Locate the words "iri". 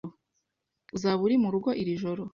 1.81-1.93